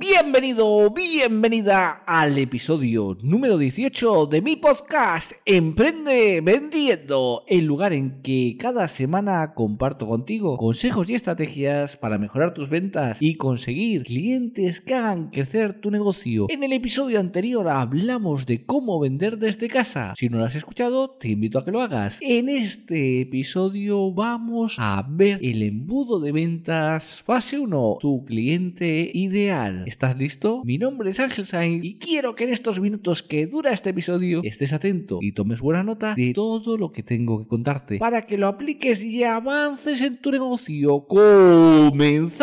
[0.00, 8.56] Bienvenido, bienvenida al episodio número 18 de mi podcast Emprende Vendiendo, el lugar en que
[8.60, 14.94] cada semana comparto contigo consejos y estrategias para mejorar tus ventas y conseguir clientes que
[14.94, 16.46] hagan crecer tu negocio.
[16.48, 20.14] En el episodio anterior hablamos de cómo vender desde casa.
[20.16, 22.18] Si no lo has escuchado, te invito a que lo hagas.
[22.20, 29.86] En este episodio vamos a ver el embudo de ventas fase 1, tu cliente ideal.
[29.88, 30.62] ¿Estás listo?
[30.66, 34.42] Mi nombre es Ángel Sainz y quiero que en estos minutos que dura este episodio
[34.44, 38.36] estés atento y tomes buena nota de todo lo que tengo que contarte para que
[38.36, 41.06] lo apliques y avances en tu negocio.
[41.08, 42.34] ¡Comenzamos!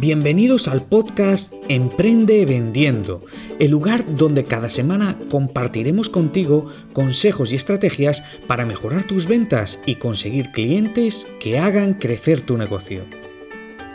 [0.00, 3.26] Bienvenidos al podcast Emprende Vendiendo,
[3.58, 9.96] el lugar donde cada semana compartiremos contigo consejos y estrategias para mejorar tus ventas y
[9.96, 13.04] conseguir clientes que hagan crecer tu negocio.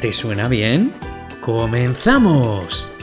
[0.00, 0.92] ¿Te suena bien?
[1.40, 2.95] ¡Comenzamos!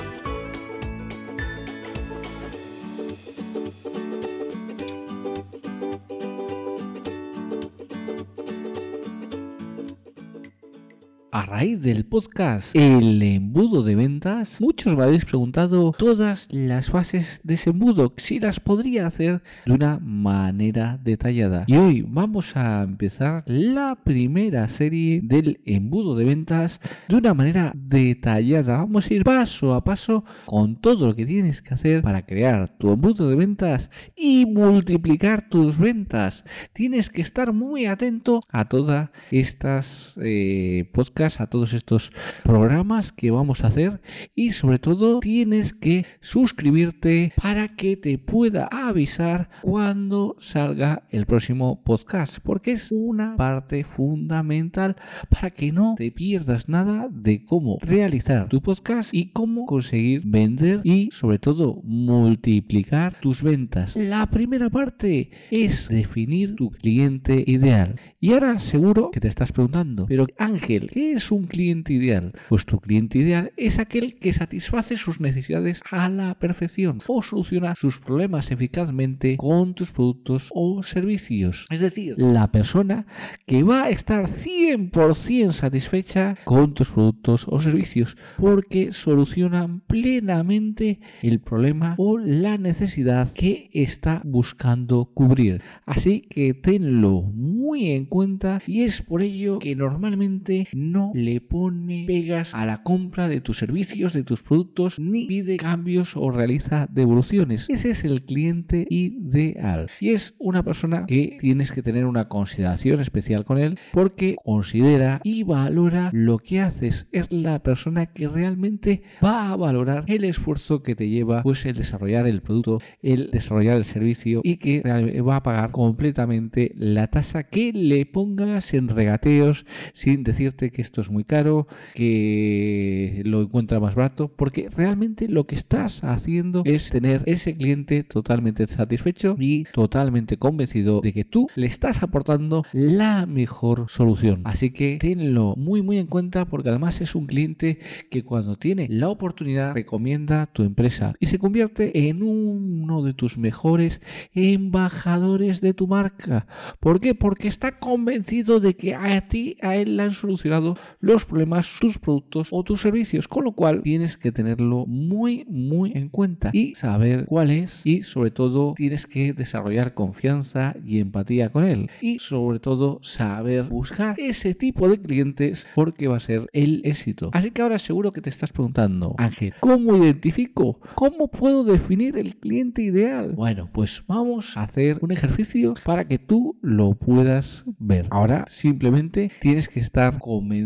[11.36, 17.42] A raíz del podcast El embudo de ventas, muchos me habéis preguntado todas las fases
[17.44, 21.64] de ese embudo, si las podría hacer de una manera detallada.
[21.66, 26.80] Y hoy vamos a empezar la primera serie del embudo de ventas
[27.10, 28.78] de una manera detallada.
[28.78, 32.78] Vamos a ir paso a paso con todo lo que tienes que hacer para crear
[32.78, 36.46] tu embudo de ventas y multiplicar tus ventas.
[36.74, 42.12] Tienes que estar muy atento a todas estas eh, podcasts a todos estos
[42.44, 44.02] programas que vamos a hacer
[44.36, 51.82] y sobre todo tienes que suscribirte para que te pueda avisar cuando salga el próximo
[51.82, 54.98] podcast porque es una parte fundamental
[55.30, 60.82] para que no te pierdas nada de cómo realizar tu podcast y cómo conseguir vender
[60.84, 63.96] y sobre todo multiplicar tus ventas.
[63.96, 67.96] La primera parte es definir tu cliente ideal.
[68.20, 72.34] Y ahora seguro que te estás preguntando, pero Ángel, ¿qué es un cliente ideal?
[72.50, 77.76] Pues tu cliente ideal es aquel que satisface sus necesidades a la perfección o soluciona
[77.76, 81.66] sus problemas eficazmente con tus productos o servicios.
[81.70, 83.06] Es decir, la persona
[83.46, 91.40] que va a estar 100% satisfecha con tus productos o servicios porque solucionan plenamente el
[91.40, 95.62] problema o la necesidad que está buscando cubrir.
[95.86, 102.06] Así que tenlo muy en cuenta y es por ello que normalmente no le pone
[102.08, 106.88] pegas a la compra de tus servicios, de tus productos, ni pide cambios o realiza
[106.92, 107.70] devoluciones.
[107.70, 109.90] Ese es el cliente ideal.
[110.00, 115.22] Y es una persona que tienes que tener una consideración especial con él porque considera
[115.24, 117.08] y valora lo que haces.
[117.12, 121.76] Es la persona que realmente va a valorar el esfuerzo que te lleva pues el
[121.76, 124.82] desarrollar el producto, el desarrollar el servicio y que
[125.22, 131.02] va a pagar completamente la tasa que le pongas en regateos sin decirte que esto
[131.02, 131.66] es muy caro,
[131.96, 138.04] que lo encuentra más barato, porque realmente lo que estás haciendo es tener ese cliente
[138.04, 144.42] totalmente satisfecho y totalmente convencido de que tú le estás aportando la mejor solución.
[144.44, 147.80] Así que tenlo muy muy en cuenta porque además es un cliente
[148.12, 153.40] que cuando tiene la oportunidad recomienda tu empresa y se convierte en uno de tus
[153.40, 154.00] mejores
[154.36, 156.46] embajadores de tu marca.
[156.80, 157.16] ¿Por qué?
[157.16, 161.98] Porque está convencido de que a ti, a él le han solucionado los problemas, tus
[161.98, 166.76] productos o tus servicios, con lo cual tienes que tenerlo muy, muy en cuenta y
[166.76, 172.20] saber cuál es y sobre todo tienes que desarrollar confianza y empatía con él y
[172.20, 177.30] sobre todo saber buscar ese tipo de clientes porque va a ser el éxito.
[177.34, 180.80] Así que ahora seguro que te estás preguntando, Ángel, ¿cómo identifico?
[180.96, 183.34] ¿Cómo puedo definir el cliente ideal?
[183.36, 188.08] Bueno, pues vamos a hacer un ejercicio para que tú lo puedas ver.
[188.10, 190.63] Ahora simplemente tienes que estar convencido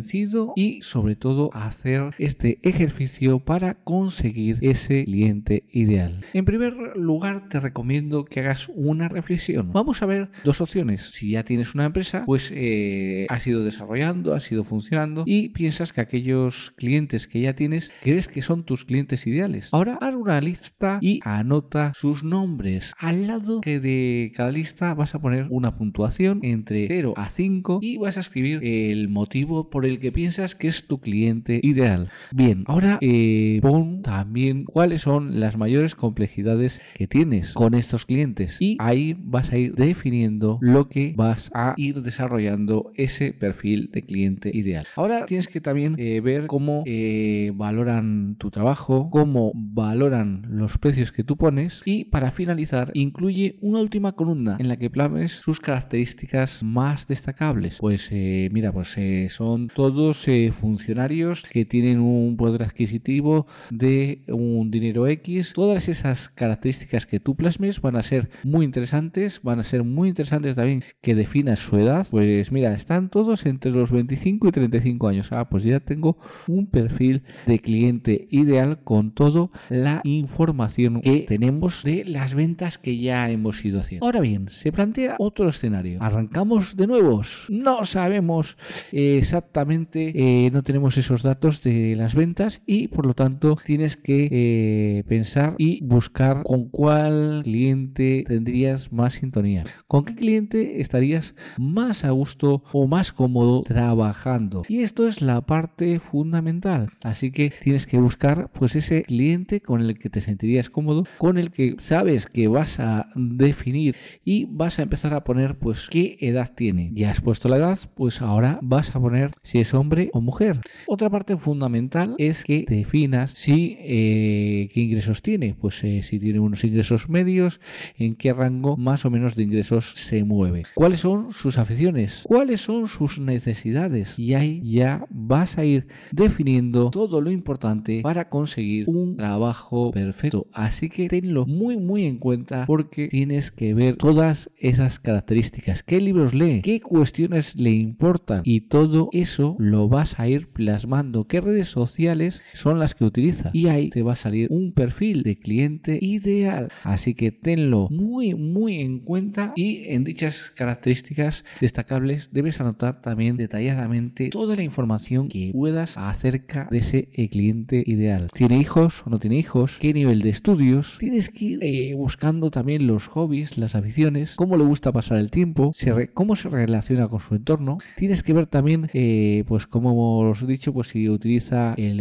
[0.56, 6.22] y sobre todo hacer este ejercicio para conseguir ese cliente ideal.
[6.34, 9.72] En primer lugar te recomiendo que hagas una reflexión.
[9.74, 11.10] Vamos a ver dos opciones.
[11.12, 15.94] Si ya tienes una empresa, pues eh, has ido desarrollando, has ido funcionando y piensas
[15.94, 19.70] que aquellos clientes que ya tienes crees que son tus clientes ideales.
[19.72, 22.94] Ahora haz una lista y anota sus nombres.
[22.98, 27.98] Al lado de cada lista vas a poner una puntuación entre 0 a 5 y
[27.98, 32.10] vas a escribir el motivo por el que piensas que es tu cliente ideal.
[32.32, 38.58] Bien, ahora eh, pon también cuáles son las mayores complejidades que tienes con estos clientes
[38.60, 44.04] y ahí vas a ir definiendo lo que vas a ir desarrollando ese perfil de
[44.04, 44.86] cliente ideal.
[44.96, 51.12] Ahora tienes que también eh, ver cómo eh, valoran tu trabajo, cómo valoran los precios
[51.12, 55.60] que tú pones y para finalizar incluye una última columna en la que planes sus
[55.60, 57.78] características más destacables.
[57.80, 58.98] Pues eh, mira, pues
[59.30, 65.54] son todos funcionarios que tienen un poder adquisitivo de un dinero X.
[65.54, 70.10] Todas esas características que tú plasmes van a ser muy interesantes, van a ser muy
[70.10, 72.08] interesantes también que definas su edad.
[72.10, 75.32] Pues mira, están todos entre los 25 y 35 años.
[75.32, 81.84] Ah, pues ya tengo un perfil de cliente ideal con toda la información que tenemos
[81.84, 84.08] de las ventas que ya hemos ido haciendo.
[84.08, 86.02] Ahora bien, se plantea otro escenario.
[86.02, 87.46] Arrancamos de nuevos.
[87.50, 88.58] No sabemos
[88.92, 94.30] exactamente, eh, no tenemos esos datos de las ventas y por lo tanto tienes que
[94.32, 99.66] eh, pensar y buscar con cuál cliente tendrías más sintonía.
[99.88, 104.64] ¿Con qué cliente estarías más a gusto o más cómodo trabajando?
[104.68, 106.90] Y esto es la parte fundamental.
[107.04, 111.38] Así que tienes que buscar pues ese cliente con el que te sentirías cómodo, con
[111.38, 116.18] el que sabes que vas a definir y vas a empezar a poner pues qué
[116.22, 116.92] edad tiene.
[116.94, 120.60] Ya has puesto la edad, pues ahora vas a poner si es hombre o mujer.
[120.88, 126.40] Otra parte fundamental es que definas si eh, qué ingresos tiene, pues eh, si tiene
[126.40, 127.60] unos ingresos medios,
[127.98, 130.64] en qué rango más o menos de ingresos se mueve.
[130.74, 132.22] ¿Cuáles son sus aficiones?
[132.24, 134.18] ¿Cuáles son sus necesidades?
[134.18, 140.48] Y ahí ya vas a ir definiendo todo lo importante para conseguir un trabajo perfecto.
[140.54, 145.84] Así que tenlo muy muy en cuenta porque tienes que ver todas esas características.
[145.84, 146.62] ¿Qué libros lee?
[146.62, 148.42] ¿Qué cuestiones le importan?
[148.44, 151.28] Y todo eso lo vas a ir plasmando.
[151.28, 153.50] ¿Qué redes sociales son las que utiliza?
[153.54, 156.70] Y ahí te va a salir un perfil de cliente ideal.
[156.84, 163.38] Así que tenlo muy muy en cuenta y en dichas características destacables debes anotar también
[163.38, 168.30] detalladamente toda la información que puedas acerca de ese eh, cliente ideal.
[168.34, 169.78] ¿Tiene hijos o no tiene hijos?
[169.80, 170.98] ¿Qué nivel de estudios?
[171.00, 175.32] Tienes que ir eh, buscando también los hobbies, las aficiones, cómo le gusta pasar el
[175.32, 175.72] tiempo,
[176.14, 177.78] cómo se relaciona con su entorno.
[177.96, 182.00] Tienes que ver también, eh, pues como os he dicho, pues si utiliza el,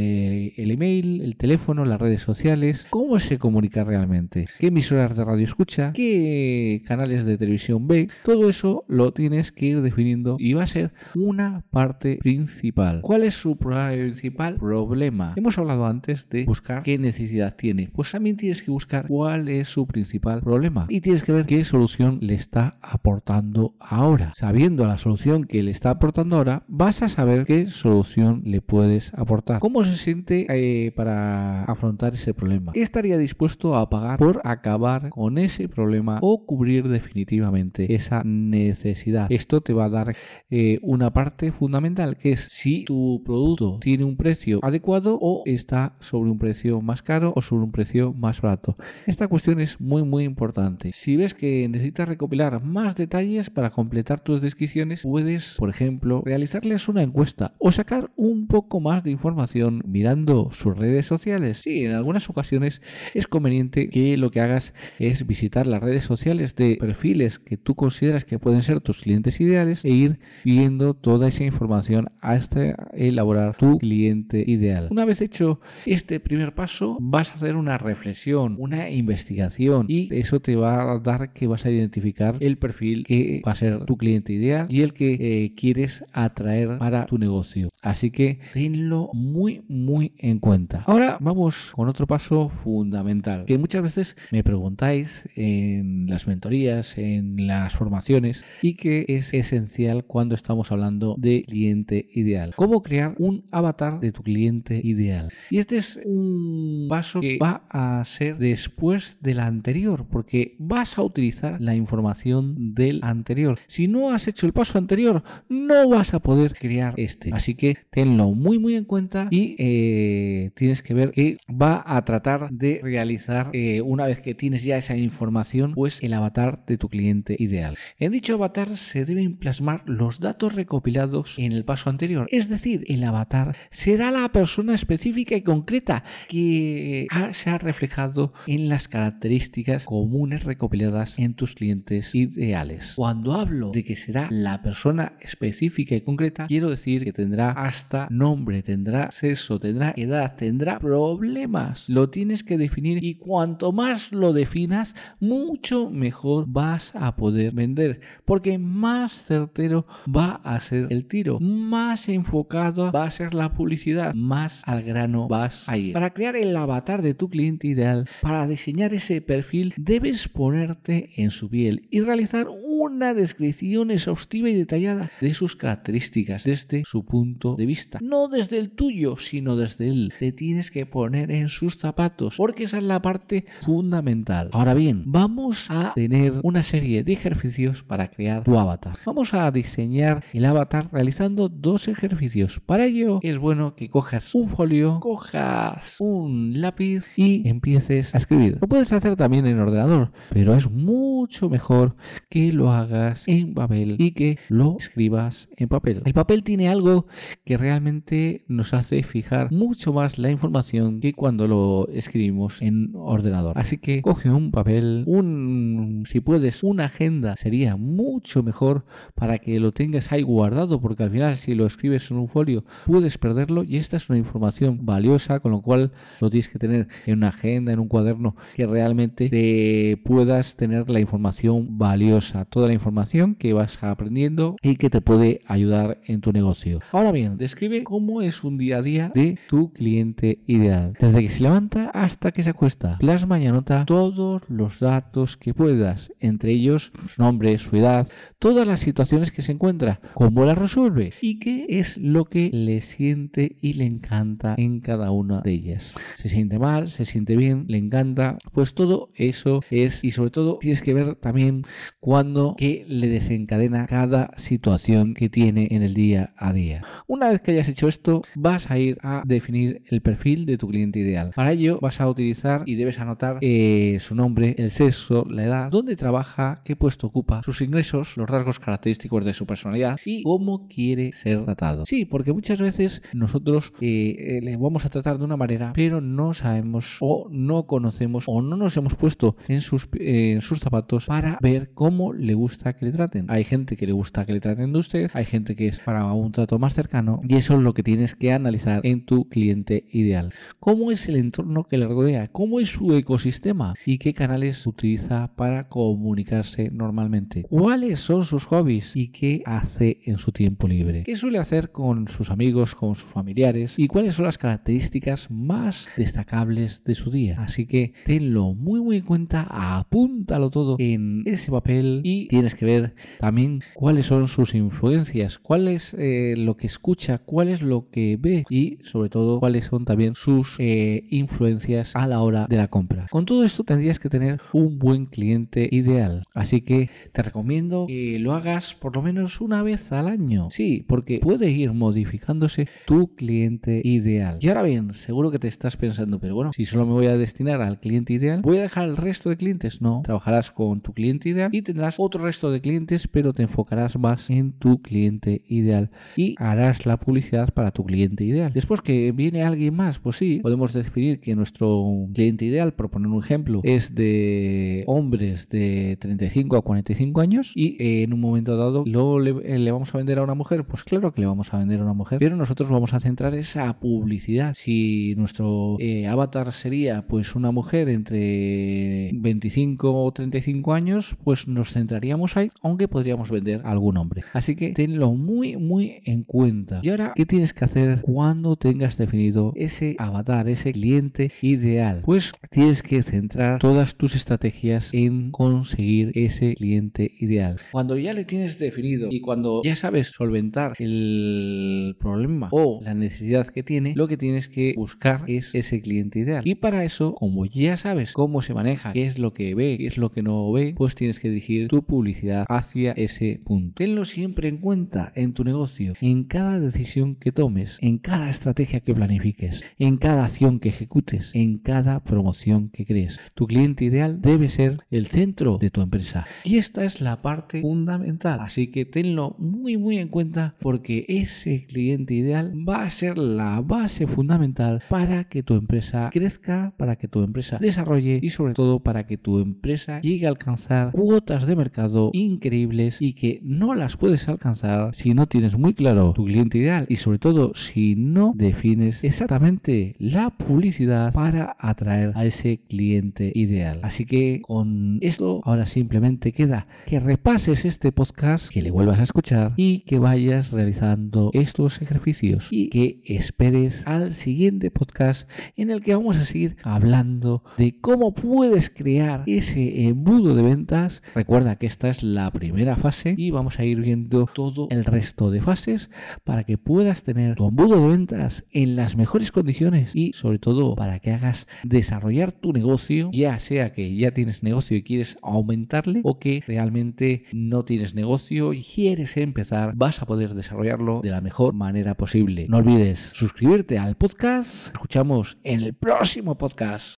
[0.56, 5.44] el email, el teléfono, las redes sociales, cómo se comunica realmente, qué emisoras de radio
[5.44, 8.08] escucha, qué canales de televisión ve.
[8.25, 13.00] Todo eso lo tienes que ir definiendo y va a ser una parte principal.
[13.02, 15.32] ¿Cuál es su principal problema?
[15.37, 17.91] Hemos hablado antes de buscar qué necesidad tiene.
[17.93, 21.65] Pues también tienes que buscar cuál es su principal problema y tienes que ver qué
[21.65, 24.32] solución le está aportando ahora.
[24.36, 29.12] Sabiendo la solución que le está aportando ahora, vas a saber qué solución le puedes
[29.15, 29.58] aportar.
[29.58, 31.16] ¿Cómo se siente eh, para
[31.65, 32.73] afrontar ese problema?
[32.73, 39.31] ¿Qué estaría dispuesto a pagar por acabar con ese problema o cubrir definitivamente esa necesidad?
[39.31, 40.17] Esto te va a dar
[40.51, 45.94] eh, una parte fundamental que es si tu producto tiene un precio adecuado o está
[46.01, 48.77] sobre un precio más caro o sobre un precio más barato.
[49.06, 50.91] Esta cuestión es muy muy importante.
[50.93, 56.89] Si ves que necesitas recopilar más detalles para completar tus descripciones, puedes, por ejemplo, realizarles
[56.89, 61.60] una encuesta o sacar un poco más de información mirando sus sociales.
[61.63, 62.82] Sí, en algunas ocasiones
[63.15, 67.75] es conveniente que lo que hagas es visitar las redes sociales de perfiles que tú
[67.75, 73.56] consideras que pueden ser tus clientes ideales e ir viendo toda esa información hasta elaborar
[73.56, 74.89] tu cliente ideal.
[74.91, 80.41] Una vez hecho este primer paso, vas a hacer una reflexión, una investigación y eso
[80.41, 83.96] te va a dar que vas a identificar el perfil que va a ser tu
[83.96, 87.69] cliente ideal y el que eh, quieres atraer para tu negocio.
[87.82, 90.84] Así que tenlo muy, muy en cuenta.
[91.20, 97.74] Vamos con otro paso fundamental que muchas veces me preguntáis en las mentorías, en las
[97.74, 102.55] formaciones y que es esencial cuando estamos hablando de cliente ideal.
[102.56, 105.32] ¿Cómo crear un avatar de tu cliente ideal?
[105.50, 111.03] Y este es un paso que va a ser después del anterior porque vas a
[111.03, 113.58] utilizar la información del anterior.
[113.67, 117.31] Si no has hecho el paso anterior, no vas a poder crear este.
[117.32, 122.05] Así que tenlo muy muy en cuenta y eh, tienes que ver que va a
[122.05, 126.78] tratar de realizar eh, una vez que tienes ya esa información, pues el avatar de
[126.78, 127.76] tu cliente ideal.
[127.98, 132.26] En dicho avatar se deben plasmar los datos recopilados en el paso anterior.
[132.31, 138.69] Es decir, el avatar será la persona específica y concreta que se ha reflejado en
[138.69, 142.94] las características comunes recopiladas en tus clientes ideales.
[142.96, 148.08] Cuando hablo de que será la persona específica y concreta, quiero decir que tendrá hasta
[148.10, 151.88] nombre, tendrá sexo, tendrá edad, tendrá problemas.
[151.88, 158.00] Lo tienes que definir y cuanto más lo definas, mucho mejor vas a poder vender,
[158.24, 164.14] porque más certero va a ser el tiro, más enfocado va a ser la publicidad,
[164.14, 165.92] más al grano vas a ir.
[165.92, 171.30] Para crear el avatar de tu cliente ideal, para diseñar ese perfil, debes ponerte en
[171.30, 172.46] su piel y realizar
[172.78, 177.98] una descripción exhaustiva y detallada de sus características desde su punto de vista.
[178.02, 180.12] No desde el tuyo, sino desde él.
[180.18, 184.50] Te tienes que poner en sus zapatos, porque esa es la parte fundamental.
[184.52, 188.98] Ahora bien, vamos a tener una serie de ejercicios para crear tu avatar.
[189.06, 192.60] Vamos a diseñar el avatar realizando dos ejercicios.
[192.66, 198.58] Para ello es bueno que cojas un folio, cojas un lápiz y empieces a escribir.
[198.60, 201.96] Lo puedes hacer también en ordenador, pero es mucho mejor
[202.28, 206.03] que lo hagas en papel y que lo escribas en papel.
[206.05, 207.06] El papel tiene algo
[207.44, 213.58] que realmente nos hace fijar mucho más la información que cuando lo escribimos en ordenador.
[213.58, 219.61] Así que coge un papel, un si puedes una agenda sería mucho mejor para que
[219.61, 223.65] lo tengas ahí guardado porque al final si lo escribes en un folio puedes perderlo
[223.65, 227.29] y esta es una información valiosa con lo cual lo tienes que tener en una
[227.29, 233.34] agenda, en un cuaderno que realmente te puedas tener la información valiosa toda la información
[233.34, 236.81] que vas aprendiendo y que te puede ayudar en tu negocio.
[236.91, 240.94] Ahora bien, describe cómo es un día a día de tu cliente ideal.
[240.98, 242.96] Desde que se levanta hasta que se acuesta.
[242.98, 248.08] Plasma y anota todos los datos que puedas, entre ellos su nombre, su edad,
[248.39, 252.81] todas las situaciones que se encuentra, cómo las resuelve y qué es lo que le
[252.81, 255.94] siente y le encanta en cada una de ellas.
[256.15, 260.56] Se siente mal, se siente bien, le encanta, pues todo eso es y sobre todo
[260.58, 261.60] tienes que ver también
[262.01, 266.82] cuando que le desencadena cada situación que tiene en el día a día.
[267.06, 270.69] Una vez que hayas hecho esto, vas a ir a definir el perfil de tu
[270.69, 271.32] cliente ideal.
[271.34, 275.70] Para ello vas a utilizar y debes anotar eh, su nombre, el sexo, la edad,
[275.70, 280.69] dónde trabaja, qué puesto ocupa, sus ingresos, los rasgos característicos de su personalidad y cómo
[280.69, 281.86] quiere ser tratado.
[281.86, 286.00] Sí, porque muchas veces nosotros eh, eh, le vamos a tratar de una manera, pero
[286.00, 291.06] no sabemos o no conocemos o no nos hemos puesto en sus, en sus zapatos
[291.06, 293.26] para ver cómo le gusta que le traten.
[293.28, 296.05] Hay gente que le gusta que le traten de usted, hay gente que es para
[296.12, 299.86] un trato más cercano y eso es lo que tienes que analizar en tu cliente
[299.90, 300.32] ideal.
[300.60, 302.28] ¿Cómo es el entorno que le rodea?
[302.28, 303.74] ¿Cómo es su ecosistema?
[303.84, 307.43] ¿Y qué canales utiliza para comunicarse normalmente?
[307.43, 308.94] ¿Cuáles son sus hobbies?
[308.94, 311.02] ¿Y qué hace en su tiempo libre?
[311.05, 313.74] ¿Qué suele hacer con sus amigos, con sus familiares?
[313.78, 317.40] ¿Y cuáles son las características más destacables de su día?
[317.40, 319.46] Así que tenlo muy muy en cuenta,
[319.78, 325.68] apúntalo todo en ese papel y tienes que ver también cuáles son sus influencias, cuál
[325.68, 329.84] es eh, lo que escucha, cuál es lo que ve y sobre todo cuáles son
[329.84, 333.06] también sus eh, influencias a la hora de la compra.
[333.10, 338.18] Con todo esto tendrías que tener un buen cliente ideal, así que te recomiendo que
[338.18, 340.48] lo hagas por lo menos una vez al año.
[340.50, 344.38] Sí, porque puede ir modificándose tu cliente ideal.
[344.40, 347.16] Y ahora bien, seguro que te estás pensando, pero bueno, si solo me voy a
[347.16, 349.80] destinar al cliente ideal, ¿voy a dejar el resto de clientes?
[349.80, 353.99] No, trabajarás con tu cliente ideal y tendrás otro resto de clientes, pero te enfocarás
[353.99, 358.53] más en tu cliente ideal y harás la publicidad para tu cliente ideal.
[358.53, 363.08] Después que viene alguien más, pues sí, podemos definir que nuestro cliente ideal, por poner
[363.08, 368.85] un ejemplo, es de hombres de 35 a 45 años y en un momento dado
[368.87, 371.58] lo eh, le, vamos a vender a una mujer, pues claro que le vamos a
[371.58, 374.55] vender a una mujer, pero nosotros vamos a centrar esa publicidad.
[374.55, 381.73] Si nuestro eh, avatar sería pues una mujer entre 25 o 35 años, pues nos
[381.73, 381.95] centraríamos
[382.36, 384.22] ahí, aunque podríamos vender algún nombre.
[384.32, 386.81] Así que tenlo muy, muy en cuenta.
[386.82, 392.03] Y ahora, ¿qué tienes que hacer cuando tengas definido ese avatar, ese cliente ideal?
[392.05, 397.58] Pues tienes que centrar todas tus estrategias en conseguir ese cliente ideal.
[397.72, 403.46] Cuando ya le tienes definido y cuando ya sabes solventar el problema o la necesidad
[403.46, 406.43] que tiene, lo que tienes que buscar es ese cliente ideal.
[406.44, 409.86] Y para eso, como ya sabes cómo se maneja, qué es lo que ve, qué
[409.86, 413.74] es lo que no ve, pues tienes que dirigir tu publicidad hacia ese punto.
[413.76, 418.81] Tenlo siempre en cuenta en tu negocio, en cada decisión que tomes, en cada estrategia
[418.81, 423.20] que planifiques, en cada acción que ejecutes, en cada promoción que crees.
[423.34, 426.26] Tu cliente ideal debe ser el centro de tu empresa.
[426.44, 428.40] Y esta es la parte fundamental.
[428.40, 433.60] Así que tenlo muy muy en cuenta porque ese cliente ideal va a ser la
[433.60, 438.81] base fundamental para que tu empresa crezca, para que tu empresa desarrolle y sobre todo
[438.81, 441.75] para que tu empresa llegue a alcanzar cuotas de mercado
[442.12, 446.86] increíbles y que no las puedes alcanzar si no tienes muy claro tu cliente ideal
[446.88, 453.80] y sobre todo si no defines exactamente la publicidad para atraer a ese cliente ideal.
[453.82, 459.04] Así que con esto ahora simplemente queda que repases este podcast, que le vuelvas a
[459.04, 465.82] escuchar y que vayas realizando estos ejercicios y que esperes al siguiente podcast en el
[465.82, 471.02] que vamos a seguir hablando de cómo puedes crear ese embudo de ventas.
[471.14, 475.41] Recuerda esta es la primera fase y vamos a ir viendo todo el resto de
[475.41, 475.91] fases
[476.25, 480.75] para que puedas tener tu embudo de ventas en las mejores condiciones y sobre todo
[480.77, 486.01] para que hagas desarrollar tu negocio, ya sea que ya tienes negocio y quieres aumentarle
[486.05, 491.20] o que realmente no tienes negocio y quieres empezar, vas a poder desarrollarlo de la
[491.20, 492.46] mejor manera posible.
[492.49, 494.69] No olvides suscribirte al podcast.
[494.69, 496.94] Escuchamos en el próximo podcast.